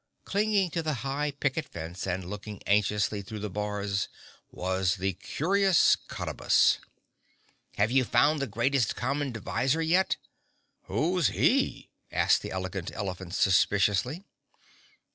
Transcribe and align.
Clinging 0.25 0.71
to 0.71 0.81
the 0.81 0.95
high 1.05 1.29
picket 1.29 1.67
fence 1.69 2.07
and 2.07 2.25
looking 2.27 2.59
anxiously 2.65 3.21
through 3.21 3.37
the 3.37 3.51
bars 3.51 4.07
was 4.49 4.95
the 4.95 5.13
Curious 5.13 5.95
Cottabus. 5.95 6.79
"Have 7.77 7.91
you 7.91 8.03
found 8.03 8.39
the 8.41 8.47
Greatest 8.47 8.95
Common 8.95 9.31
Divisor 9.31 9.83
yet?" 9.83 10.17
"Who's 10.85 11.27
he?" 11.27 11.91
asked 12.11 12.41
the 12.41 12.49
Elegant 12.49 12.89
Elephant 12.95 13.35
suspiciously. 13.35 14.23